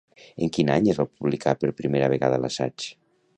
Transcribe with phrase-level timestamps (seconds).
[0.45, 2.89] En quin any es va publicar per primera vegada l'assaig?